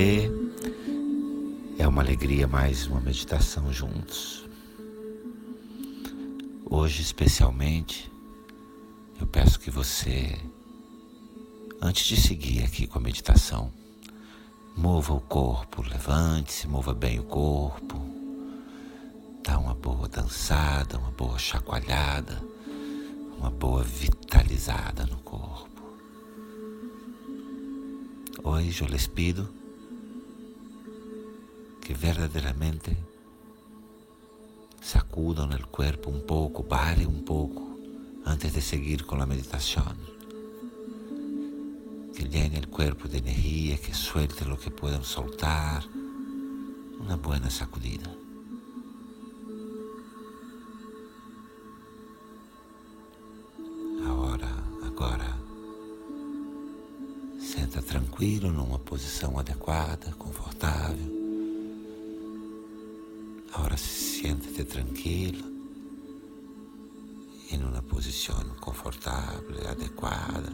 Namastê. 0.00 0.30
É 1.78 1.86
uma 1.86 2.00
alegria 2.00 2.46
mais 2.46 2.86
uma 2.86 3.00
meditação 3.00 3.70
juntos. 3.70 4.48
Hoje, 6.64 7.02
especialmente, 7.02 8.10
eu 9.20 9.26
peço 9.26 9.60
que 9.60 9.70
você, 9.70 10.38
antes 11.82 12.06
de 12.06 12.16
seguir 12.16 12.64
aqui 12.64 12.86
com 12.86 12.98
a 12.98 13.02
meditação, 13.02 13.70
mova 14.76 15.12
o 15.12 15.20
corpo, 15.20 15.82
levante-se, 15.82 16.66
mova 16.66 16.94
bem 16.94 17.20
o 17.20 17.24
corpo, 17.24 17.98
dá 19.42 19.58
uma 19.58 19.74
boa 19.74 20.08
dançada, 20.08 20.98
uma 20.98 21.10
boa 21.10 21.38
chacoalhada, 21.38 22.40
uma 23.38 23.50
boa 23.50 23.82
vitalizada 23.82 25.04
no 25.04 25.18
corpo. 25.18 25.68
Hoje 28.42 28.82
eu 28.82 28.88
pido 29.14 29.59
que 32.00 32.06
verdadeiramente 32.06 32.96
sacudam 34.80 35.50
o 35.50 35.66
corpo 35.68 36.10
um 36.10 36.20
pouco, 36.20 36.64
pare 36.64 37.06
um 37.06 37.22
pouco 37.22 37.78
antes 38.24 38.52
de 38.52 38.62
seguir 38.62 39.04
com 39.04 39.20
a 39.20 39.26
meditação. 39.26 39.94
Que 42.14 42.24
llene 42.24 42.60
o 42.60 42.68
corpo 42.68 43.06
de 43.06 43.18
energia, 43.18 43.76
que 43.76 43.94
suelte 43.94 44.44
lo 44.44 44.56
que 44.56 44.70
puedan 44.70 45.04
soltar. 45.04 45.84
Uma 47.00 47.16
boa 47.16 47.50
sacudida. 47.50 48.10
tranquilo, 57.80 58.52
numa 58.52 58.78
posição 58.78 59.38
adequada, 59.38 60.12
confortável. 60.18 61.19
Agora 64.20 64.34
siente-te 64.34 64.64
tranquilo, 64.64 65.44
em 67.50 67.64
uma 67.64 67.80
posição 67.80 68.36
confortável, 68.60 69.56
adequada. 69.70 70.52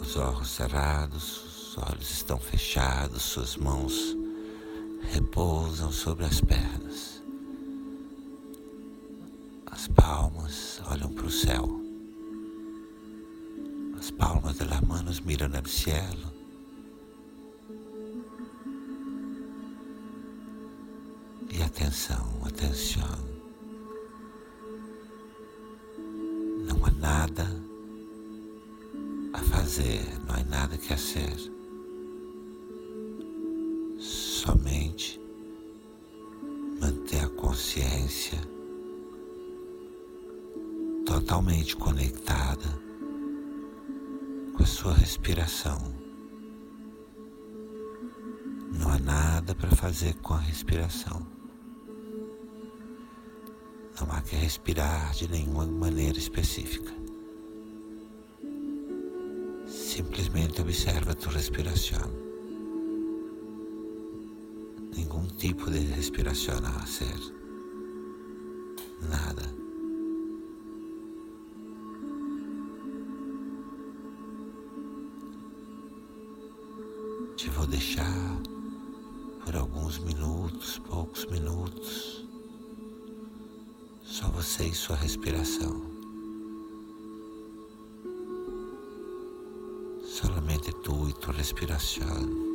Os 0.00 0.16
olhos 0.16 0.48
cerrados, 0.48 1.44
os 1.44 1.78
olhos 1.78 2.10
estão 2.10 2.38
fechados, 2.38 3.22
suas 3.22 3.56
mãos 3.56 4.16
repousam 5.12 5.92
sobre 5.92 6.24
as 6.24 6.40
pernas. 6.40 7.22
As 9.66 9.86
palmas 9.86 10.82
olham 10.90 11.12
para 11.12 11.26
o 11.26 11.30
céu. 11.30 11.80
As 13.96 14.10
palmas 14.10 14.58
de 14.58 14.64
las 14.64 14.80
manos 14.82 15.20
miran 15.20 15.54
al 15.54 15.66
cielo. 15.66 16.37
Atenção, 21.98 22.28
atenção. 22.44 23.18
Não 26.68 26.84
há 26.86 26.90
nada 26.92 27.44
a 29.32 29.38
fazer, 29.38 30.04
não 30.24 30.36
há 30.36 30.44
nada 30.44 30.78
que 30.78 30.86
fazer. 30.86 31.52
Somente 33.98 35.20
manter 36.80 37.24
a 37.24 37.28
consciência 37.30 38.38
totalmente 41.04 41.74
conectada 41.76 42.80
com 44.56 44.62
a 44.62 44.66
sua 44.66 44.94
respiração. 44.94 45.78
Não 48.72 48.88
há 48.88 48.98
nada 49.00 49.52
para 49.52 49.74
fazer 49.74 50.14
com 50.18 50.34
a 50.34 50.38
respiração. 50.38 51.37
Não 54.00 54.12
há 54.12 54.20
que 54.20 54.36
respirar 54.36 55.12
de 55.12 55.28
nenhuma 55.28 55.66
maneira 55.66 56.16
específica. 56.16 56.92
Simplesmente 59.66 60.60
observa 60.60 61.10
a 61.10 61.14
tua 61.14 61.32
respiração. 61.32 62.08
Nenhum 64.94 65.26
tipo 65.26 65.68
de 65.68 65.78
respiração 65.78 66.58
a 66.58 66.86
ser. 66.86 67.18
Nada. 69.10 69.42
Te 77.36 77.50
vou 77.50 77.66
deixar 77.66 78.40
por 79.44 79.56
alguns 79.56 79.98
minutos, 79.98 80.78
poucos 80.88 81.24
minutos, 81.26 82.27
só 84.18 84.26
você 84.30 84.64
e 84.64 84.74
sua 84.74 84.96
respiração. 84.96 85.80
Solamente 90.02 90.72
tu 90.82 91.08
e 91.08 91.12
tua 91.12 91.32
respiração. 91.34 92.47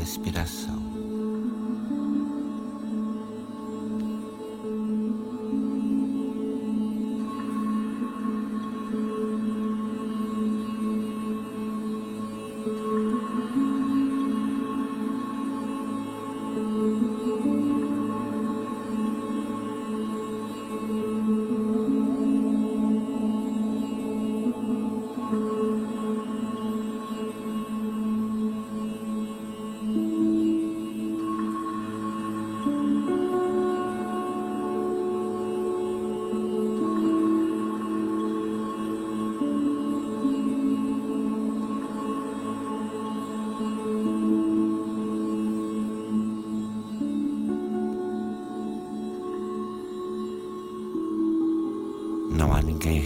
Respiração. 0.00 1.09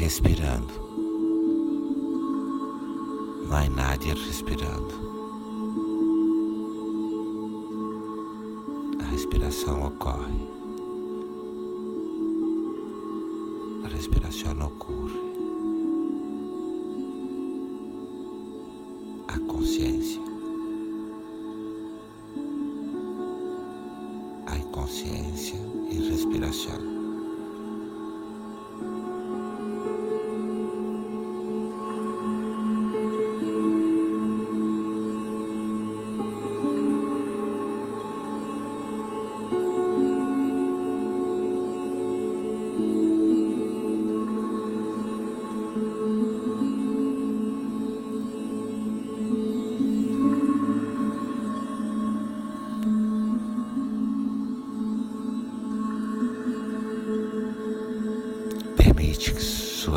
Respirando. 0.05 0.75
Há 3.51 3.71
nadie 3.71 4.13
respirando. 4.13 4.95
A 9.01 9.05
respiração 9.05 9.87
ocorre. 9.87 10.47
A 13.85 13.89
respiração 13.89 14.53
ocorre. 14.67 15.21
A 19.29 19.39
consciência. 19.51 20.21
A 24.49 24.59
consciência 24.71 25.59
e 25.91 26.11
respiração. 26.11 27.04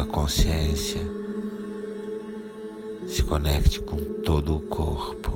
Consciência 0.06 1.02
se 3.08 3.24
conecte 3.24 3.80
com 3.82 3.96
todo 4.22 4.58
o 4.58 4.62
corpo, 4.62 5.32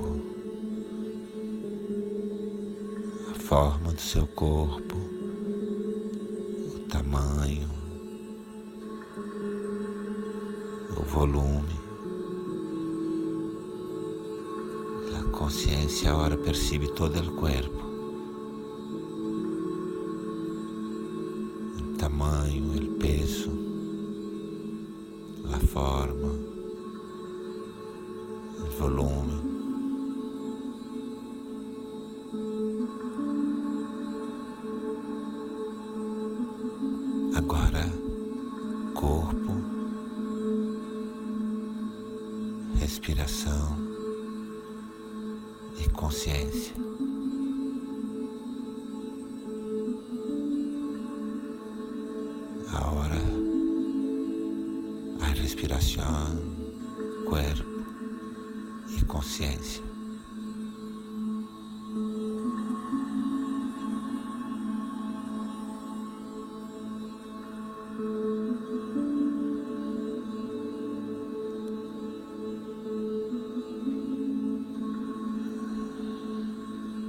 a 3.30 3.40
forma 3.40 3.94
do 3.94 4.02
seu 4.02 4.28
corpo, 4.28 4.98
o 6.76 6.80
tamanho, 6.90 7.70
o 10.98 11.04
volume. 11.04 11.80
A 15.18 15.24
consciência 15.32 16.12
agora 16.12 16.36
percebe 16.36 16.90
todo 16.90 17.18
o 17.20 17.36
corpo. 17.36 17.82
O 21.80 21.98
tamanho, 21.98 22.76
o 22.76 22.96
peso, 22.98 23.11
forma 25.74 26.32
volume. 28.78 29.21
Consciência. 59.06 59.84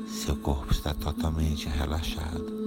Seu 0.07 0.37
corpo 0.37 0.73
está 0.73 0.95
totalmente 0.95 1.69
relaxado. 1.69 2.62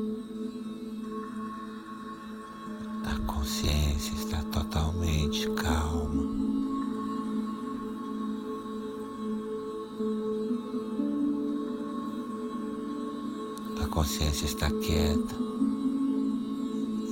Está 14.45 14.69
quieta, 14.69 15.35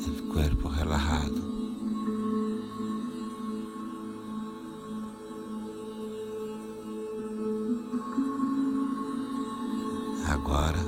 o 0.08 0.34
corpo 0.34 0.68
relajado. 0.68 1.42
Agora 10.28 10.80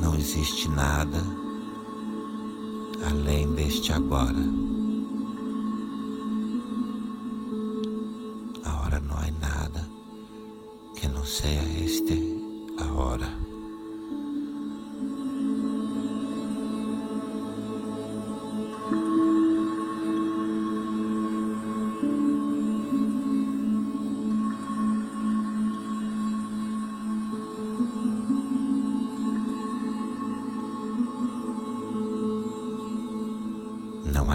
não 0.00 0.14
existe 0.14 0.68
nada 0.68 1.20
além 3.10 3.52
deste. 3.52 3.92
Agora 3.92 4.63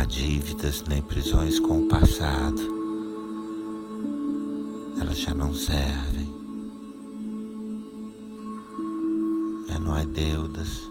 dívidas 0.10 0.84
nem 0.88 1.04
prisões 1.04 1.60
com 1.60 1.84
o 1.84 1.88
passado. 1.88 2.60
Elas 5.00 5.20
já 5.20 5.36
não 5.36 5.54
servem. 5.54 6.34
Já 9.68 9.80
não 9.80 9.94
há 9.94 10.04
deudas 10.04 10.90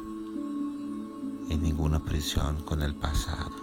e 1.50 1.56
nenhuma 1.56 1.98
prisão 1.98 2.54
com 2.64 2.76
o 2.76 2.94
passado. 2.94 3.56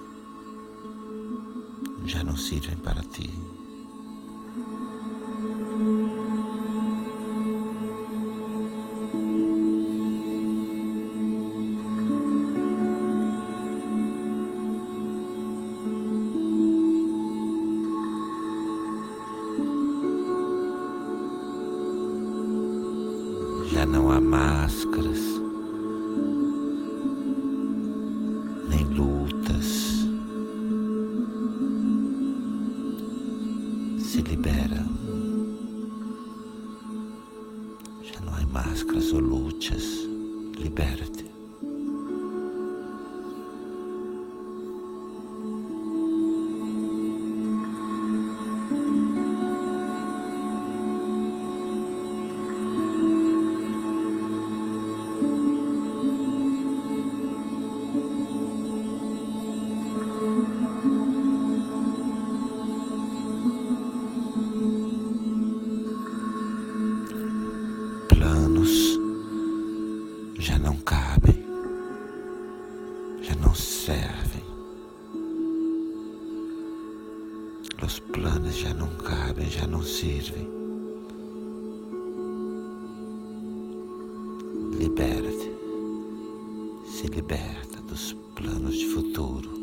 Já 2.05 2.21
não 2.21 2.35
servem 2.35 2.75
para 2.75 3.01
ti. 3.01 3.31
Já 78.55 78.73
não 78.73 78.87
cabem, 78.95 79.49
já 79.49 79.67
não 79.67 79.83
servem. 79.83 80.47
Libera-te, 84.79 85.51
se 86.89 87.07
liberta 87.07 87.81
dos 87.81 88.13
planos 88.33 88.75
de 88.77 88.87
futuro. 88.87 89.54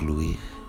Concluir. 0.00 0.59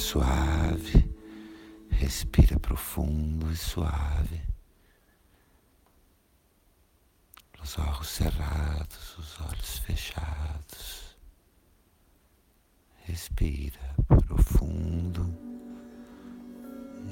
Suave, 0.00 1.08
respira 1.90 2.58
profundo 2.58 3.52
e 3.52 3.56
suave. 3.56 4.40
Os 7.62 7.78
olhos 7.78 8.08
cerrados, 8.08 9.18
os 9.18 9.40
olhos 9.42 9.78
fechados. 9.78 11.16
Respira 13.04 13.94
profundo 14.26 15.32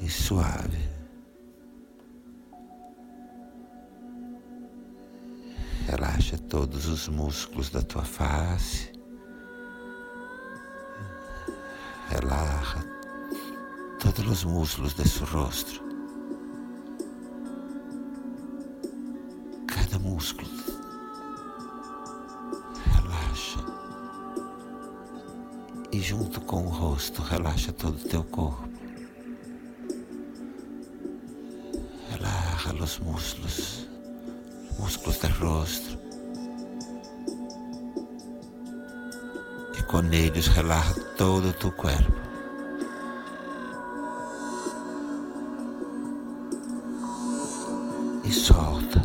e 0.00 0.09
suave. 0.09 0.88
Relaxa 5.87 6.38
todos 6.38 6.87
os 6.87 7.09
músculos 7.09 7.71
da 7.71 7.83
tua 7.83 8.04
face. 8.04 8.98
Relaxa 12.21 12.85
todos 14.01 14.27
os 14.29 14.45
músculos 14.45 14.93
de 14.95 15.09
seu 15.09 15.25
rosto. 15.25 15.81
Cada 19.69 20.01
músculo. 20.01 20.51
Relaxa. 22.93 23.61
E 25.93 26.01
junto 26.01 26.41
com 26.41 26.67
o 26.67 26.71
rosto, 26.71 27.23
relaxa 27.23 27.73
todo 27.73 27.95
o 27.95 28.09
teu 28.09 28.25
corpo. 28.25 28.69
Relaxa 32.11 32.75
os 32.75 32.99
músculos 32.99 33.87
músculos 34.77 35.19
del 35.19 35.33
rosto. 35.35 36.08
E 39.88 39.90
com 39.90 40.04
eles 40.12 40.49
relaxa 40.49 41.00
todo 41.16 41.49
o 41.49 41.52
teu 41.54 41.73
corpo. 41.73 42.12
E 48.23 48.30
solta, 48.30 49.02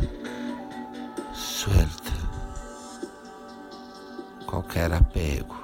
suelta 1.32 2.12
qualquer 4.46 4.92
apego. 4.92 5.63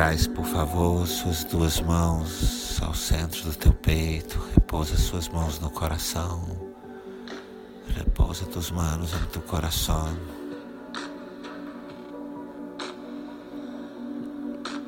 Traz, 0.00 0.26
por 0.26 0.46
favor, 0.46 1.06
suas 1.06 1.44
duas 1.44 1.78
mãos 1.78 2.80
ao 2.80 2.94
centro 2.94 3.42
do 3.42 3.54
teu 3.54 3.74
peito. 3.74 4.42
Repousa 4.54 4.96
suas 4.96 5.28
mãos 5.28 5.60
no 5.60 5.68
coração. 5.68 6.42
Repousa 7.86 8.46
tuas 8.46 8.70
mãos 8.70 9.12
no 9.12 9.26
teu 9.26 9.42
coração. 9.42 10.08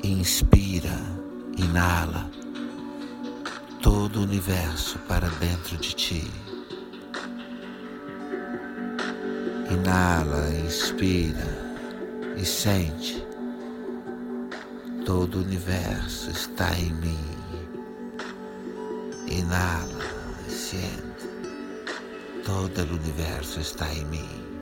Inspira, 0.03 0.99
inala 1.57 2.27
todo 3.83 4.19
o 4.19 4.23
universo 4.23 4.97
para 5.07 5.29
dentro 5.29 5.77
de 5.77 5.93
ti. 5.93 6.31
Inala, 9.69 10.49
inspira 10.65 11.45
e 12.35 12.43
sente 12.43 13.32
Todo 15.13 15.37
o 15.37 15.41
universo 15.43 16.31
está 16.31 16.75
em 16.75 16.91
mim. 16.93 17.19
Inala 19.27 20.09
sente. 20.49 21.29
Todo 22.43 22.91
o 22.91 22.95
universo 22.95 23.59
está 23.59 23.93
em 23.93 24.05
mim. 24.05 24.52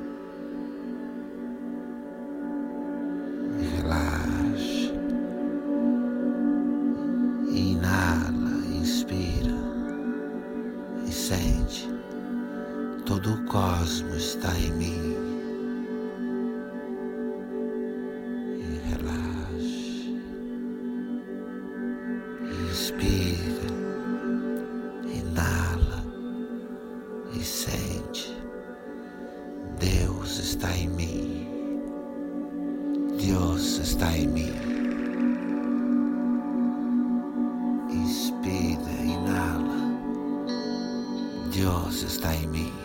Inspira, 22.72 23.68
inala 25.13 26.06
e 27.34 27.44
sente. 27.44 28.34
Deus 29.78 30.40
está 30.40 30.74
em 30.78 30.88
mim. 30.88 31.50
Deus 33.22 33.78
está 33.78 34.18
em 34.18 34.25
mim. 34.25 34.54
Inspira, 37.92 39.04
inala. 39.04 39.75
Deus 41.54 42.04
está 42.04 42.34
em 42.34 42.48
mim. 42.48 42.80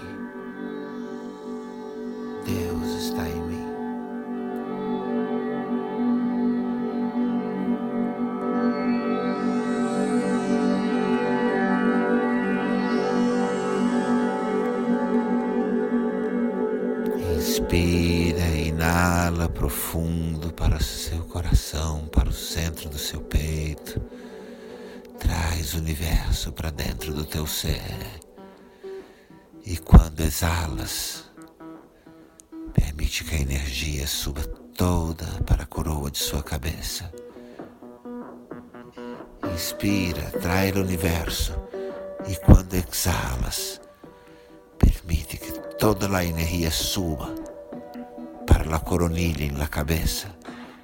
Inspira, 17.59 18.49
inala 18.49 19.49
profundo 19.49 20.53
para 20.53 20.77
o 20.77 20.83
seu 20.83 21.25
coração, 21.25 22.07
para 22.09 22.29
o 22.29 22.33
centro 22.33 22.91
do 22.91 22.99
seu 22.99 23.23
peito. 23.23 23.99
Traz 25.19 25.73
o 25.73 25.79
universo 25.79 26.53
para 26.53 26.69
dentro 26.71 27.15
do 27.15 27.25
teu 27.25 27.47
ser. 27.47 28.21
E 29.65 29.79
quando 29.79 30.21
exalas, 30.21 31.25
permite 32.75 33.25
que 33.25 33.37
a 33.37 33.41
energia 33.41 34.07
suba 34.07 34.43
toda 34.77 35.25
para 35.47 35.63
a 35.63 35.67
coroa 35.67 36.11
de 36.11 36.19
sua 36.19 36.43
cabeça. 36.43 37.11
Inspira, 39.55 40.31
trai 40.43 40.73
o 40.73 40.83
universo. 40.83 41.55
E 42.29 42.37
quando 42.37 42.75
exalas, 42.75 43.81
permite 44.77 45.39
que 45.39 45.53
toda 45.79 46.15
a 46.15 46.23
energia 46.23 46.71
suba 46.71 47.46
para 48.67 48.77
a 48.79 48.81
coronilha 48.81 49.45
em 49.45 49.53
la 49.53 49.69
cabeça 49.69 50.27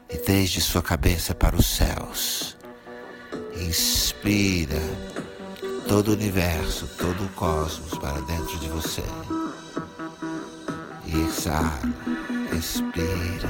e 0.09 0.17
desde 0.19 0.61
sua 0.61 0.83
cabeça 0.83 1.35
para 1.35 1.57
os 1.57 1.67
céus. 1.67 2.57
Inspira 3.57 4.81
todo 5.89 6.09
o 6.09 6.13
universo, 6.13 6.87
todo 6.97 7.25
o 7.25 7.29
cosmos 7.31 7.99
para 7.99 8.21
dentro 8.21 8.57
de 8.61 8.69
você. 8.69 9.03
E 11.07 11.21
exala, 11.23 11.81
expira 12.57 13.49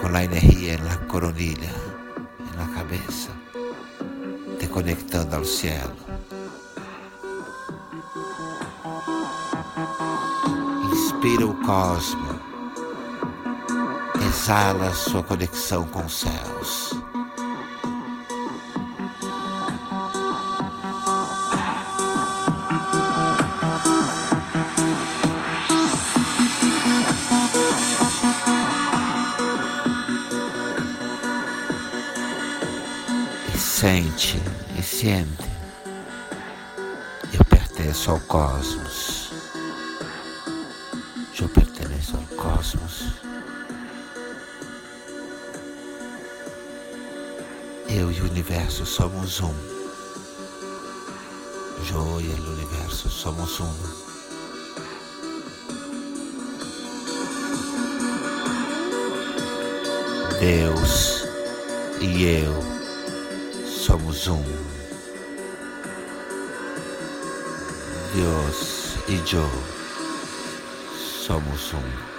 com 0.00 0.06
a 0.14 0.22
energia 0.24 0.78
na 0.78 0.96
coronilha, 1.08 1.74
na 2.56 2.66
cabeça, 2.68 3.30
te 4.60 4.68
conectando 4.68 5.34
ao 5.34 5.44
cielo. 5.44 5.96
Inspira 10.92 11.46
o 11.46 11.54
cosmo, 11.64 12.25
exala 14.36 14.92
sua 14.92 15.22
conexão 15.22 15.84
com 15.86 16.04
os 16.04 16.20
céus. 16.20 16.92
E 33.54 33.58
sente 33.58 34.40
e 34.78 34.82
sente. 34.82 35.26
Eu 37.32 37.44
pertenço 37.46 38.10
ao 38.10 38.20
cosmos. 38.20 38.95
Universo 48.30 48.84
somos 48.84 49.40
um. 49.40 49.54
Eu 51.88 52.20
e 52.20 52.28
o 52.28 52.52
universo 52.52 53.08
somos 53.08 53.60
um. 53.60 53.72
Deus 60.40 61.24
e 62.00 62.24
eu 62.24 62.62
somos 63.64 64.26
um. 64.26 64.42
Deus 68.12 68.96
e 69.08 69.34
eu 69.34 69.50
somos 70.98 71.72
um. 71.74 72.15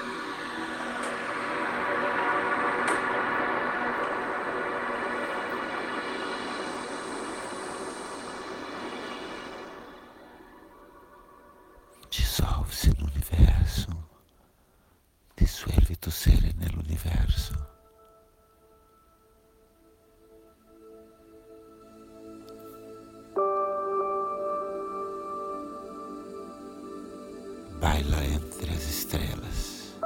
Baila 27.97 28.23
entre 28.25 28.71
as 28.71 28.83
estrelas, 28.83 29.97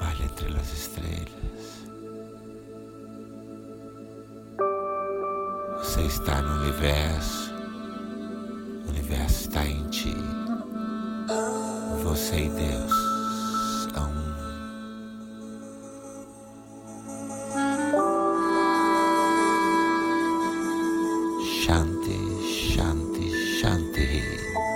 baila 0.00 0.24
entre 0.24 0.48
as 0.58 0.72
estrelas. 0.72 1.86
Você 5.78 6.02
está 6.02 6.42
no 6.42 6.62
universo 6.62 7.54
universo 8.88 9.42
está 9.42 9.64
em 9.64 9.88
ti. 9.90 10.16
Você 12.02 12.46
e 12.46 12.48
Deus 12.48 12.92
são 13.94 14.10
um. 14.10 14.26
Shanti, 21.44 22.18
Shanti, 22.74 23.30
Shanti. 23.60 24.75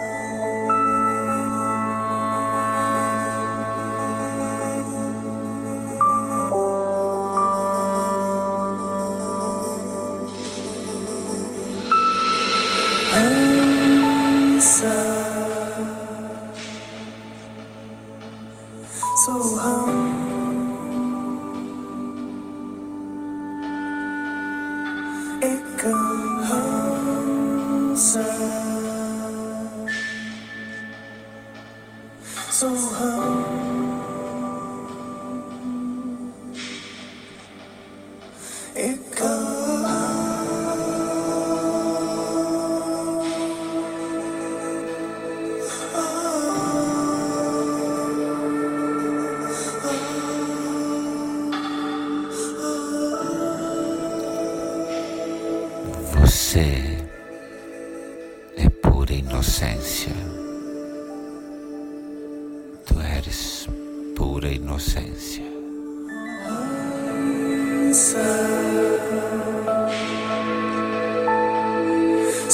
एक 38.80 39.20
Você 39.20 39.29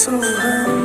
so. 0.07 0.76